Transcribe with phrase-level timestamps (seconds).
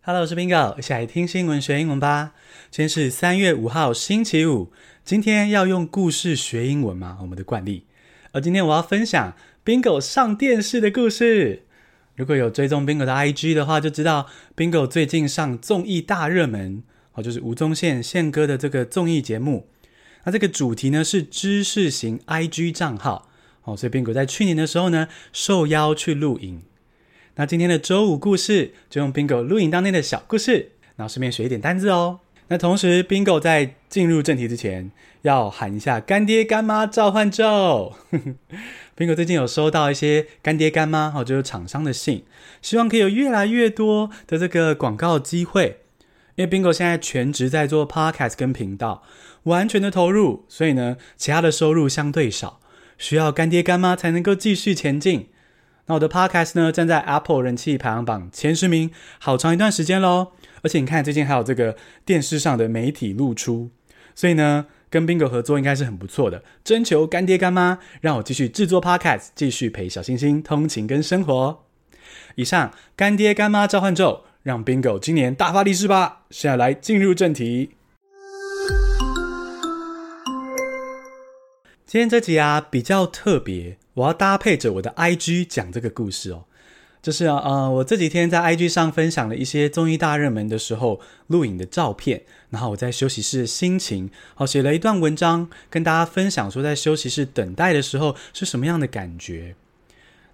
[0.00, 2.32] Hello，我是 Bingo，一起来听新闻学英文吧。
[2.70, 4.72] 今天是三月五号，星期五。
[5.04, 7.18] 今天要用故事学英文吗？
[7.20, 7.84] 我们的惯例。
[8.32, 11.66] 而今天我要分享 Bingo 上电视的故事。
[12.14, 14.26] 如果有追踪 Bingo 的 IG 的话，就知道
[14.56, 19.68] Bingo 最近上综艺大热门，哦，就是吴宗宪宪哥的这个综艺节目。
[20.24, 23.28] 那这个主题呢是知识型 IG 账号，
[23.64, 26.62] 哦，所以 Bingo 在去年的时候呢受邀去录影。
[27.38, 32.18] 那今天的周五故事就用 Bingo 录影当天的小故事，然后顺便学一点单字哦。
[32.48, 34.90] 那同时，Bingo 在进入正题之前
[35.22, 37.94] 要喊一下干爹干妈召唤咒。
[38.98, 42.24] Bingo 最近有收到一些干爹干妈，哦，就是厂商的信，
[42.60, 45.82] 希望可以有越来越多的这个广告机会。
[46.34, 49.04] 因为 Bingo 现在全职在做 Podcast 跟频道，
[49.44, 52.58] 完全的投入，所以呢，其他的收入相对少，
[52.98, 55.28] 需要干爹干妈才能够继续前进。
[55.88, 60.28] 那我的 Podcast 呢，站在 Apple 人气排行榜前十名，好长一段时间喽。
[60.62, 63.70] 而且你看，最近还有这个电视上的媒体露出，
[64.14, 66.42] 所以呢，跟 Bingo 合作应该是很不错的。
[66.62, 71.64] 征求干爹干妈，让我继续制作 Podcast，继续陪小星星通勤跟生活。
[72.34, 76.24] 以上干爹干妈召唤咒，让 Bingo 今年大发利市吧。
[76.30, 77.77] 现在来进入正题。
[81.88, 83.78] 今天这集啊比较特别。
[83.94, 86.44] 我要搭配着我的 IG 讲这个故事哦，
[87.00, 99.54] 就是啊，呃，我这几天在 IG 上分享了一些综艺大热门的时候录影的照片，然后我在休息室的心情，好，写了一段文章跟大家分享，说在休息室等待的时候是什么样的感觉。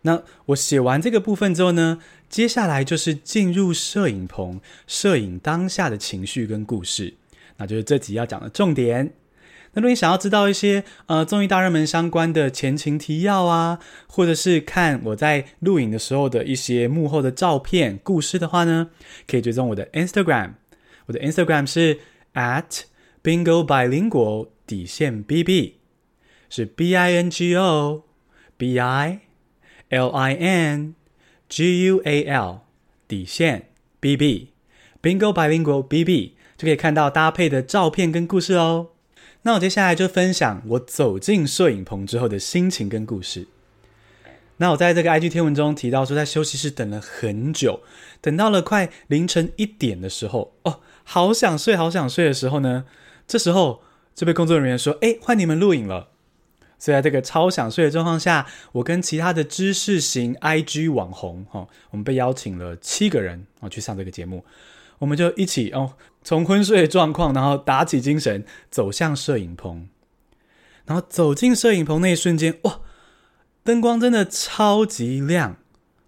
[0.02, 7.14] 那我写完这个部分之后呢，接下来就是进入摄影棚，摄影当下的情绪跟故事，
[7.58, 9.12] 那就是这集要讲的重点。
[9.74, 18.90] 那如果你想要知道一些呃综艺大热门相关的前情提要啊，或者是看我在录影的时候的一些幕后的照片故事的话呢，
[19.26, 20.54] 可以追踪我的 Instagram，
[21.06, 21.98] 我的 Instagram 是
[22.34, 22.82] at
[23.22, 25.72] bingo bilingual 底线 bb，
[26.48, 28.04] 是 b i n g o
[28.56, 29.20] b i
[29.90, 30.94] l i n
[31.48, 32.60] g u a l
[33.06, 33.70] 底线
[34.00, 34.46] bb
[35.02, 38.90] bingo bilingual bb 就可以看到搭配的照片跟故事哦。
[39.46, 43.46] 那我接下来就分享我走进摄影棚之后的心情跟故事。
[44.56, 47.80] 那我在这个 IG 贴文中提到说，在休息室等了很久，
[48.22, 52.86] 等到了快凌晨一点的时候，哦，好想睡，好想睡的时候呢，
[53.26, 53.82] 这时候
[54.14, 56.08] 这位工作人员说：“哎，换你们录影了。”
[56.78, 64.44] 所以在这个超想睡的状况下，我跟其他的知识型 IG 网红，哈，我们被邀请了七个人啊去上这个节目。
[65.04, 65.92] 我们就一起哦，
[66.22, 69.86] 从昏睡的状况，然后打起精神，走向摄影棚。
[70.86, 72.80] 然后走进摄影棚那一瞬间，哇，
[73.62, 75.58] 灯光真的超级亮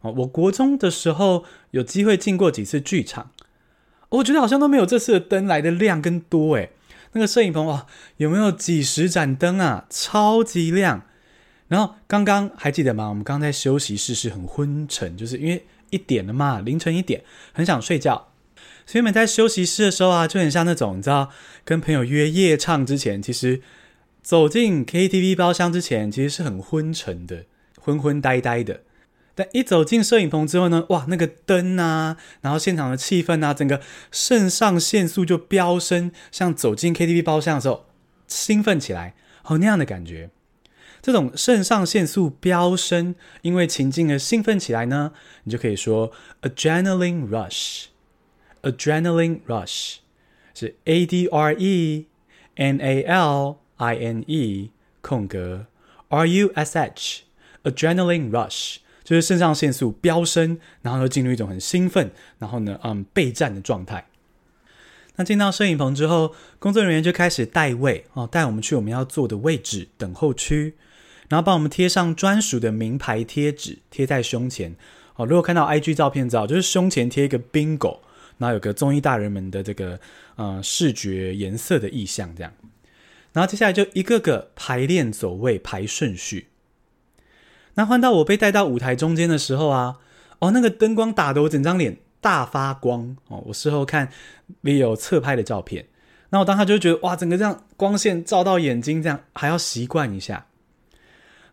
[0.00, 0.14] 哦！
[0.18, 3.32] 我国中的时候有机会进过几次剧场，
[4.08, 6.72] 我觉得好像都没有这次的灯来的亮跟多诶。
[7.12, 7.86] 那个摄影棚哇，
[8.16, 9.84] 有没有几十盏灯啊？
[9.90, 11.02] 超级亮。
[11.68, 13.10] 然后刚刚还记得吗？
[13.10, 18.28] 我们刚在休息室是很昏沉，就是因为一点了嘛，凌晨一点，很想睡觉。
[18.86, 21.30] 所以，我们在休息室的时候啊，就很像那种你知道，
[21.64, 23.60] 跟朋友约夜唱之前，其实
[24.22, 27.46] 走进 KTV 包厢之前，其实是很昏沉的，
[27.80, 28.82] 昏昏呆呆的。
[29.34, 37.86] 但一走进摄影棚之后呢，哇，那个灯啊，然后现场的气氛啊，整个肾上腺素就飙升，像走进 KTV 包厢的时候
[38.28, 39.14] 兴奋起来，
[39.44, 40.30] 哦，那样的感觉。
[41.02, 45.12] 这种肾上腺素飙升，因为情境而兴奋起来呢，
[45.44, 46.10] 你就可以说
[46.42, 47.86] adrenaline rush。
[48.66, 49.98] Adrenaline rush
[50.52, 52.06] 是 A D R E
[52.56, 55.66] N A L I N E 空格
[56.08, 57.22] R U S H
[57.62, 62.10] Adrenaline rush 就是肾上腺素飙升，然后就进入一种很兴奋，
[62.40, 64.08] 然后呢，嗯，备战的状态。
[65.14, 70.74] 那进到摄影棚之后，工作人员就开始带位哦，带我们去我们要坐的位置等候区，
[71.28, 74.74] 然后帮我们贴上专属的名牌贴纸，贴在胸前。
[75.14, 78.00] 哦，如果看到 IG 照片照，就是胸前贴一个 Bingo。
[78.38, 79.98] 然后有个综艺大人们的这个
[80.36, 82.52] 呃视觉颜色的意象，这样，
[83.32, 86.48] 然后接下来就一个个排练走位排顺序。
[87.74, 89.96] 那换到我被带到舞台中间的时候啊，
[90.38, 93.42] 哦，那个灯光打得我整张脸大发光哦。
[93.46, 94.10] 我事后看
[94.62, 95.86] 也有侧拍的照片，
[96.30, 100.46] 那我当时就觉得哇，整个这样光线照到眼睛，这样还要习惯一下。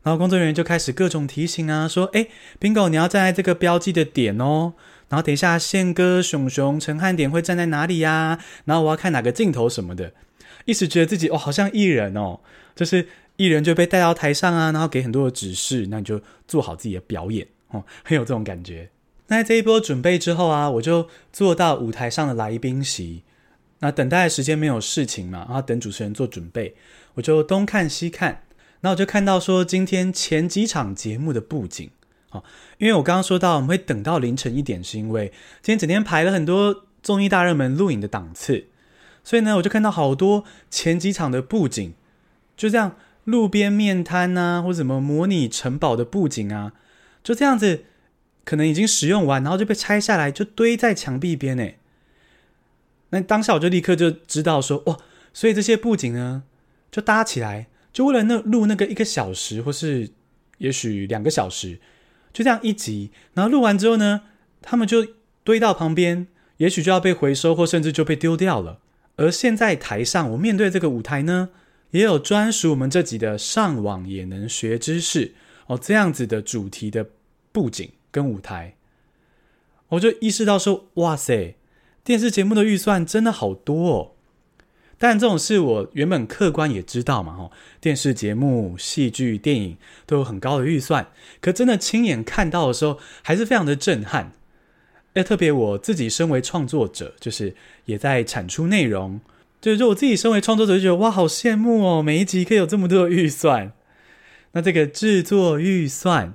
[0.04, 2.28] 然后工作人员就开始各种提醒啊，说：“哎
[2.60, 4.74] ，Bingo，你要站在这个标记的点哦。”
[5.14, 10.12] 然后等一下，宪哥、熊熊、陈汉典会站在哪里呀、然后我要看哪个镜头什么的，
[10.66, 12.40] 一时觉得自己哦，好像艺人哦，
[12.76, 18.90] 就是艺人就被带到台上啊，然后给很多的指示，那你就做好自己的表演哦，很有这种感觉。
[19.28, 23.22] 那这一波准备之后啊，我就坐到舞台上的来宾席。
[23.82, 26.74] 那等待的时间没有事情嘛，然后等主持人做准备，
[27.14, 28.42] 我就东看西看。
[28.82, 31.92] 那我就看到说，今天前几场节目的布景，
[32.34, 32.44] 啊，
[32.78, 35.32] 因为我刚刚说到我们会等到凌晨一点，是因为
[35.62, 38.66] 今天整天排了很多综艺大热门录影的档次，
[39.24, 41.94] 所以呢，我就看到好多前几场的布景，
[42.58, 46.74] 就这样路边面摊啊，或者什么模拟城堡的布景啊，
[47.24, 47.86] 就这样子，
[48.44, 51.70] 可能已经使用完，然后就被拆下来，就堆在墙壁边呢。
[53.12, 54.98] 那当下我就立刻就知道说，哇，
[55.34, 56.44] 所以这些布景呢，
[56.92, 57.68] 就搭起来。
[57.94, 60.10] 就为了那录那个一个小时，或是
[60.58, 61.80] 也许两个小时，
[62.34, 64.24] 就这样一集，然后录完之后呢，
[64.62, 65.06] 他们就
[65.44, 66.28] 堆到旁边，
[66.58, 68.80] 也许就要被回收，或甚至就被丢掉了。
[69.16, 71.50] 而现在台上，我面对这个舞台呢，
[71.92, 75.36] 也有专属我们这集的上网也能学知识
[75.68, 77.08] 哦，这样子的主题的
[77.52, 78.76] 布景跟舞台，
[79.90, 81.56] 我就意识到说，哇塞，
[82.04, 84.12] 电视节目的预算真的好多哦。
[85.04, 87.52] 但这种事我原本客观也知道嘛，吼，
[87.82, 91.08] 电视节目、戏剧、电影都有很高的预算，
[91.42, 94.32] 可真的亲眼看到的时候，还是非常的震撼。
[95.16, 97.54] 诶，特别我自己身为创作者，就是
[97.84, 99.20] 也在产出内容，
[99.60, 103.74] 就是我自己身为创作者就觉得哇，好羡慕哦，每一集可以有这么多的预算。
[104.54, 106.34] 那这个制作预算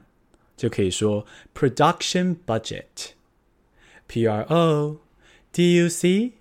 [0.58, 1.24] 就可以说
[1.54, 4.98] production budget，P R O
[5.50, 6.32] D U C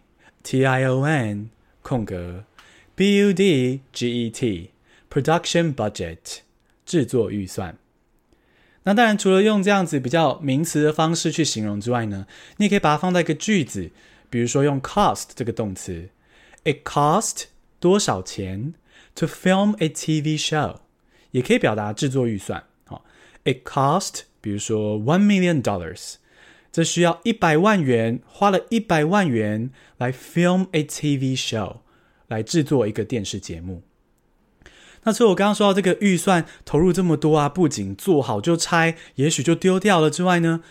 [0.44, 1.52] T I O N。
[1.88, 2.44] 空格
[2.96, 6.40] ，B U D G E T，production budget，
[6.86, 7.78] 制作预算。
[8.84, 13.90] 那当然，除了用这样子比较名词的方式去形容之外呢，你也可以把它放在一个句子，
[14.30, 16.10] 比如说用 cost 这个动词
[16.66, 17.46] ，It cost
[17.80, 18.74] 多少钱
[19.16, 20.80] ？To film a TV show，
[21.32, 22.66] 也可以表达制作预算。
[22.84, 23.06] 好
[23.46, 26.16] ，It cost，比如说 one million dollars。
[26.78, 31.78] 这需要一百万元，花了一百万元来 film a TV show，
[32.28, 33.82] 来制作一个电视节目。
[35.02, 40.62] 那除了我刚刚说到这个预算投入这么多啊，不仅做好就拆，也许就丢掉了之外呢，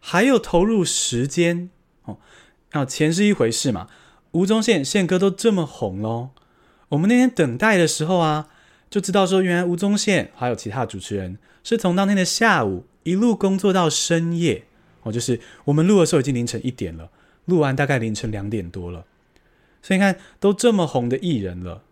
[0.00, 1.70] 还有投入时间
[2.02, 2.18] 哦。
[2.72, 3.88] 那钱是一回事嘛，
[4.32, 6.32] 吴宗宪宪哥都这么红喽，
[6.90, 8.48] 我们那天等待的时候啊，
[8.90, 14.66] 就知道说原来吴宗宪还有其他主持人是从当天的下午一路工作到深夜。
[15.04, 17.10] 哦，就是我们录的时候已经凌晨一点了，
[17.44, 19.06] 录完大概凌晨两点多了，
[19.80, 21.82] 所以你看都这么红的艺人了，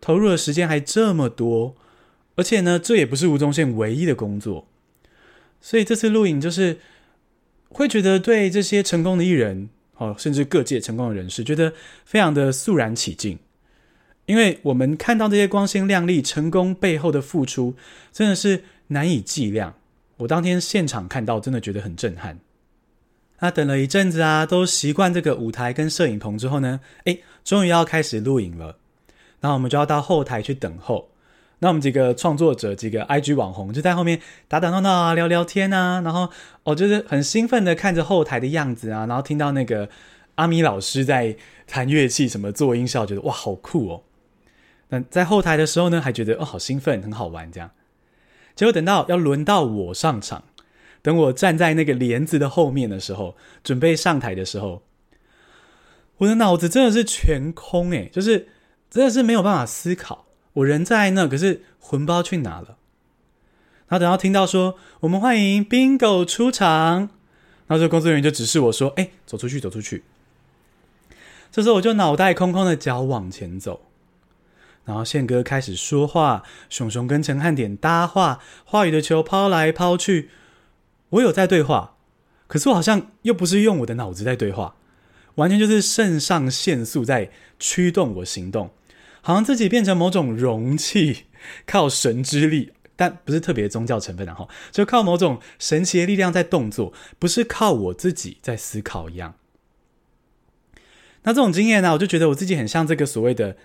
[0.00, 1.76] 投入的时间还这么多，
[2.34, 4.66] 而且呢，这也不是吴宗宪唯一的工作，
[5.60, 6.78] 所以这次录影就是
[7.68, 13.38] 会觉得对这些成功的艺人，哦，甚至各界成功的人士，觉得非常的肃然起敬，
[14.24, 17.74] 因为我们看到这些光鲜亮丽成功背后的付出，
[18.10, 19.74] 真的是难以计量。
[20.20, 22.38] 我当天现场看到，真的觉得很震撼。
[23.40, 28.76] 那等了一阵子啊，都习惯这个舞台跟摄影棚之后呢，诶，终于要开始录影了。
[29.40, 31.08] 那我们就要到后台去等候。
[31.60, 36.02] 那我们几个创作者、几个 IG 网红就在后面打打闹闹啊，聊聊天啊。
[36.02, 36.30] 然后
[36.64, 39.88] 哦就是很兴奋的看着后台的样子啊，然后听到那个
[40.34, 41.34] 阿米老师在
[41.66, 44.02] 弹乐器、什么做音效，觉得哇，好酷哦。
[44.88, 47.70] 那在后台的时候呢，还觉得哦，好兴奋，很好玩这样。
[48.60, 50.44] 结果等到要轮到我上场，
[51.00, 53.34] 等我站在那个帘子的后面的时候，
[53.64, 54.82] 准备上台的时候，
[56.18, 58.48] 我的脑子真的是全空诶，就是
[58.90, 60.26] 真的是没有办法思考。
[60.52, 62.76] 我人在那，可是魂不知道去哪了。
[63.88, 67.08] 然后等到听到说我们欢迎 Bingo 出场，
[67.66, 70.04] 然后这个工作人员就指示我说：“哎，走出去，走出去。”
[71.50, 73.80] 这时候我就脑袋空空的脚往前走。
[74.90, 80.30] 然后宪哥开始说话，熊熊跟陈汉典搭话，话语的球抛来抛去。
[81.10, 81.96] 我有在对话，
[82.48, 84.74] 可是我好像又不是用我的脑子在对话，
[85.36, 87.30] 完全就是肾上腺素在
[87.60, 88.72] 驱动我行动，
[89.20, 91.26] 好像自己变成某种容器，
[91.64, 99.36] 靠神之力，但不是特别宗教成分然后，就靠某种神奇的力量在动作，不是靠我自己在思考一样。
[101.22, 103.56] 那这种经验呢，我就觉得我自己很像这个所谓的。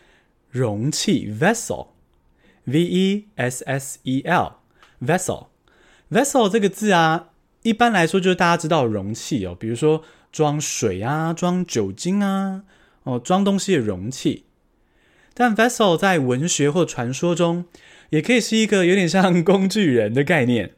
[0.56, 7.32] 容器 vessel，v e s s e l，vessel，vessel 这个字啊，
[7.64, 12.64] 一般来说就是大家知道容器哦，比如说装水啊、装酒精啊，
[13.04, 14.46] 哦，装东西的容器。
[15.34, 17.66] 但 vessel 在文学或传说中，
[18.12, 20.72] 也可以是一个有点像工具人的概念，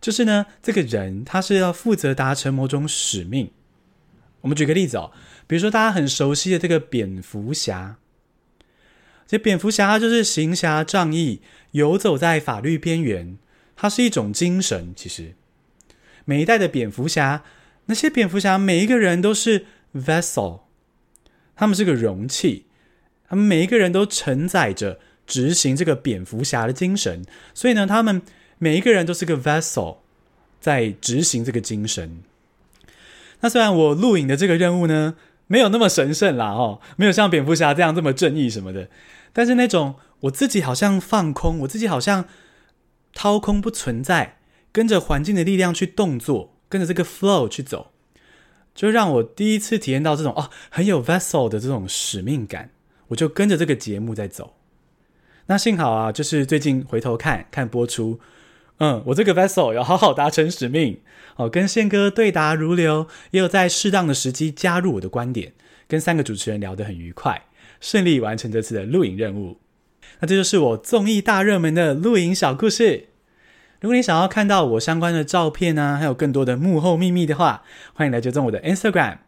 [0.00, 3.50] 就是呢，这个人他是要负责达成某种使命。
[4.40, 5.12] 我们举个例子哦，
[5.46, 7.98] 比如说大家很熟悉的这个蝙蝠侠。
[9.26, 13.38] 这蝙蝠侠他就是行侠仗义，游走在法律边缘。
[13.74, 14.92] 他是一种精神。
[14.94, 15.34] 其实，
[16.24, 17.42] 每一代的蝙蝠侠
[17.86, 20.60] 那些蝙蝠侠每一个人都是 vessel，
[21.56, 22.66] 他们是个容器，
[23.28, 27.24] 他们每一个人都承载着执行这个蝙蝠侠的精神，
[27.54, 28.22] 所以呢，他们
[28.58, 29.96] 每一个人都是个 vessel，
[30.60, 32.22] 在执行这个精神。
[33.40, 35.16] 那虽然我录影的这个任务呢，
[35.52, 38.88] 没有那么神圣啦，哦，没有像蝙蝠侠这样这么正义什么的，
[39.34, 42.24] 但是那种我自己好像放空，我自己好像
[43.12, 44.38] 掏空不存在，
[44.72, 47.90] 跟着环境的力量去动作，跟着这个 flow 去走，
[48.74, 52.70] 就让我第一次体验到这种哦，很有 vessel 的这种使命感，
[53.08, 54.54] 我就跟着这个节目在走。
[55.48, 58.18] 那幸好啊，就是最近回头看看播出。
[58.82, 60.98] 嗯，我这个 vessel 要好好达成使命
[61.36, 65.52] 哦，跟宪哥对答如流，也有在适当的时机加入我的观点，
[65.86, 67.44] 跟三个主持人聊得很愉快，
[67.80, 69.60] 顺利完成这次的录影任务。
[70.18, 73.10] 那这就是我综艺大热门的录影小故事。
[73.80, 77.62] 如果你想要看到我相关的照片啊，还有更多的幕后秘密的话，
[77.94, 79.18] 欢迎来追踪我的 Instagram，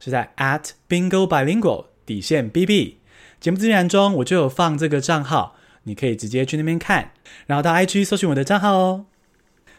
[0.00, 2.94] 是在 at bingo bilingual 底线 bb。
[3.38, 5.55] 节目资源中我就有放这个账号。
[5.86, 7.12] 你可以直接去那边看，
[7.46, 9.06] 然后到 IG 搜寻我的账号哦。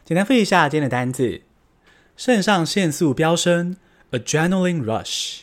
[0.04, 1.42] 简单复习一下今天的单字：
[2.16, 3.76] 肾上腺素飙升
[4.12, 5.42] （adrenaline rush），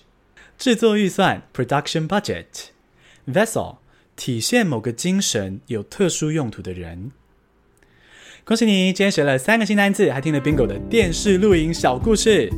[0.58, 2.66] 制作预算 （production budget），vessel
[3.26, 3.76] Vessel，
[4.16, 7.12] 体现某个精神、有特殊用途的人。
[8.46, 12.52] 恭喜你，今天学了三个新单词，还听了 Bingo 的电视录影小故事。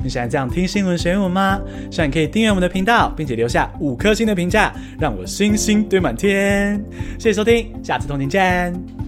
[0.00, 1.60] 你喜欢这样听新闻学英文吗？
[1.90, 6.80] 希望你可以订阅我们的频道，并且留下五颗星的评价，让我星星堆满天。
[7.18, 9.01] 谢谢收听，下次同您见。